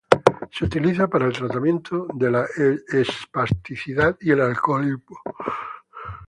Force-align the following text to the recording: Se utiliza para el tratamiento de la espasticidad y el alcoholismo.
Se 0.49 0.65
utiliza 0.65 1.07
para 1.07 1.27
el 1.27 1.33
tratamiento 1.33 2.07
de 2.15 2.31
la 2.31 2.47
espasticidad 2.91 4.17
y 4.19 4.31
el 4.31 4.41
alcoholismo. 4.41 5.19